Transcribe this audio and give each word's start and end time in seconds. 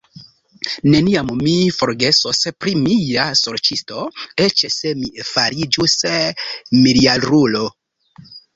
Neniam 0.93 1.27
mi 1.41 1.53
forgesos 1.79 2.41
pri 2.65 2.73
mia 2.87 3.27
sorĉisto, 3.43 4.01
eĉ 4.47 4.65
se 4.79 4.95
mi 5.05 5.13
fariĝus 5.35 6.01
miljarulo. 6.75 7.65